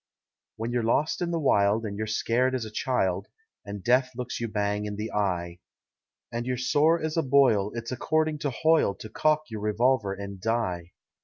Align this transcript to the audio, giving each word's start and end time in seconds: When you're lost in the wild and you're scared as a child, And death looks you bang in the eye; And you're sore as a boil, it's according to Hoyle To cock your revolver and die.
When 0.55 0.71
you're 0.71 0.81
lost 0.81 1.21
in 1.21 1.29
the 1.29 1.37
wild 1.39 1.85
and 1.85 1.95
you're 1.95 2.07
scared 2.07 2.55
as 2.55 2.65
a 2.65 2.71
child, 2.71 3.27
And 3.63 3.83
death 3.83 4.09
looks 4.15 4.39
you 4.39 4.47
bang 4.47 4.85
in 4.85 4.95
the 4.95 5.11
eye; 5.13 5.59
And 6.31 6.47
you're 6.47 6.57
sore 6.57 6.99
as 6.99 7.17
a 7.17 7.21
boil, 7.21 7.71
it's 7.75 7.91
according 7.91 8.39
to 8.39 8.49
Hoyle 8.49 8.95
To 8.95 9.09
cock 9.09 9.43
your 9.51 9.61
revolver 9.61 10.15
and 10.15 10.41
die. 10.41 10.93